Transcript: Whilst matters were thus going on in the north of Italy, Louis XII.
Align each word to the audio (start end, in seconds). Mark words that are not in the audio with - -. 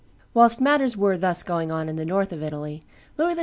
Whilst 0.33 0.59
matters 0.59 0.97
were 0.97 1.15
thus 1.15 1.43
going 1.43 1.71
on 1.71 1.87
in 1.87 1.95
the 1.95 2.07
north 2.07 2.33
of 2.33 2.41
Italy, 2.41 2.81
Louis 3.19 3.35
XII. 3.35 3.39